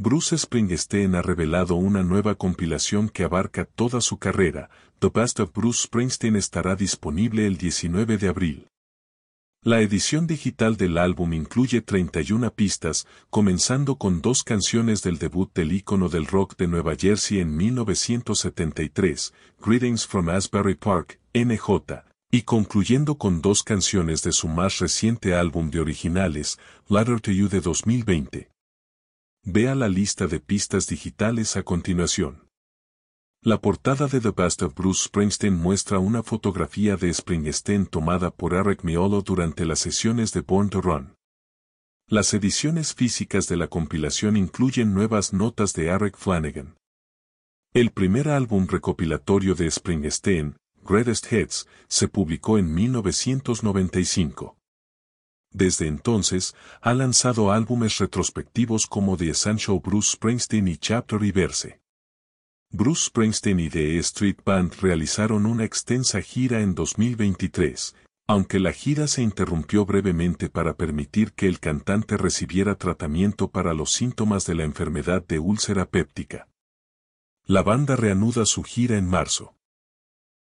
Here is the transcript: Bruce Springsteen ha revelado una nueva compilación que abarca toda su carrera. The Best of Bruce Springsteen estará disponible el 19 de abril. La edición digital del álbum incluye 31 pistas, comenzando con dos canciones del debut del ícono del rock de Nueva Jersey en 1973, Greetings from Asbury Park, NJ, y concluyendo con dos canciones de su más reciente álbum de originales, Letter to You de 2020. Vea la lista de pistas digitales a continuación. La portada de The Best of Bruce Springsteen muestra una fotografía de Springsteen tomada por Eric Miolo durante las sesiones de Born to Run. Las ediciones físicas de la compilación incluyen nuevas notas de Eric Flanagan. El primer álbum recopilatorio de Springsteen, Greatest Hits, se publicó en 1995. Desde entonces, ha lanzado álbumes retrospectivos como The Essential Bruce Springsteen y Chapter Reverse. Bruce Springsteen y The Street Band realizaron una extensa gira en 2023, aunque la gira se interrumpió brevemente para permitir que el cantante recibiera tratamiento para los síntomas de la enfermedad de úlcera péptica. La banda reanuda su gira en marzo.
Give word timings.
Bruce 0.00 0.38
Springsteen 0.38 1.16
ha 1.16 1.22
revelado 1.22 1.74
una 1.74 2.04
nueva 2.04 2.36
compilación 2.36 3.08
que 3.08 3.24
abarca 3.24 3.64
toda 3.64 4.00
su 4.00 4.16
carrera. 4.16 4.70
The 5.00 5.08
Best 5.12 5.40
of 5.40 5.52
Bruce 5.52 5.86
Springsteen 5.86 6.36
estará 6.36 6.76
disponible 6.76 7.48
el 7.48 7.56
19 7.56 8.16
de 8.16 8.28
abril. 8.28 8.68
La 9.60 9.80
edición 9.80 10.28
digital 10.28 10.76
del 10.76 10.98
álbum 10.98 11.32
incluye 11.32 11.82
31 11.82 12.54
pistas, 12.54 13.08
comenzando 13.28 13.96
con 13.96 14.22
dos 14.22 14.44
canciones 14.44 15.02
del 15.02 15.18
debut 15.18 15.52
del 15.52 15.72
ícono 15.72 16.08
del 16.08 16.26
rock 16.26 16.56
de 16.56 16.68
Nueva 16.68 16.94
Jersey 16.94 17.40
en 17.40 17.56
1973, 17.56 19.34
Greetings 19.60 20.06
from 20.06 20.28
Asbury 20.28 20.76
Park, 20.76 21.18
NJ, 21.34 22.04
y 22.30 22.42
concluyendo 22.42 23.18
con 23.18 23.42
dos 23.42 23.64
canciones 23.64 24.22
de 24.22 24.30
su 24.30 24.46
más 24.46 24.78
reciente 24.78 25.34
álbum 25.34 25.70
de 25.70 25.80
originales, 25.80 26.56
Letter 26.88 27.20
to 27.20 27.32
You 27.32 27.48
de 27.48 27.60
2020. 27.60 28.48
Vea 29.44 29.74
la 29.74 29.88
lista 29.88 30.26
de 30.26 30.40
pistas 30.40 30.86
digitales 30.88 31.56
a 31.56 31.62
continuación. 31.62 32.48
La 33.40 33.60
portada 33.60 34.08
de 34.08 34.20
The 34.20 34.32
Best 34.32 34.62
of 34.62 34.74
Bruce 34.74 35.04
Springsteen 35.04 35.54
muestra 35.54 36.00
una 36.00 36.22
fotografía 36.22 36.96
de 36.96 37.14
Springsteen 37.14 37.86
tomada 37.86 38.30
por 38.30 38.52
Eric 38.52 38.82
Miolo 38.82 39.22
durante 39.22 39.64
las 39.64 39.78
sesiones 39.78 40.32
de 40.32 40.40
Born 40.40 40.70
to 40.70 40.80
Run. 40.80 41.14
Las 42.08 42.34
ediciones 42.34 42.94
físicas 42.94 43.46
de 43.48 43.56
la 43.56 43.68
compilación 43.68 44.36
incluyen 44.36 44.92
nuevas 44.92 45.32
notas 45.32 45.72
de 45.72 45.86
Eric 45.86 46.16
Flanagan. 46.16 46.76
El 47.72 47.90
primer 47.90 48.28
álbum 48.28 48.66
recopilatorio 48.66 49.54
de 49.54 49.70
Springsteen, 49.70 50.56
Greatest 50.82 51.32
Hits, 51.32 51.68
se 51.86 52.08
publicó 52.08 52.58
en 52.58 52.74
1995. 52.74 54.56
Desde 55.50 55.86
entonces, 55.86 56.54
ha 56.80 56.94
lanzado 56.94 57.50
álbumes 57.50 57.98
retrospectivos 57.98 58.86
como 58.86 59.16
The 59.16 59.30
Essential 59.30 59.80
Bruce 59.82 60.12
Springsteen 60.12 60.68
y 60.68 60.76
Chapter 60.76 61.20
Reverse. 61.20 61.80
Bruce 62.70 63.06
Springsteen 63.06 63.60
y 63.60 63.70
The 63.70 63.98
Street 63.98 64.36
Band 64.44 64.74
realizaron 64.82 65.46
una 65.46 65.64
extensa 65.64 66.20
gira 66.20 66.60
en 66.60 66.74
2023, 66.74 67.96
aunque 68.26 68.60
la 68.60 68.72
gira 68.72 69.06
se 69.06 69.22
interrumpió 69.22 69.86
brevemente 69.86 70.50
para 70.50 70.76
permitir 70.76 71.32
que 71.32 71.46
el 71.46 71.60
cantante 71.60 72.18
recibiera 72.18 72.74
tratamiento 72.74 73.50
para 73.50 73.72
los 73.72 73.92
síntomas 73.92 74.44
de 74.44 74.54
la 74.54 74.64
enfermedad 74.64 75.26
de 75.26 75.38
úlcera 75.38 75.86
péptica. 75.86 76.46
La 77.46 77.62
banda 77.62 77.96
reanuda 77.96 78.44
su 78.44 78.62
gira 78.62 78.98
en 78.98 79.08
marzo. 79.08 79.57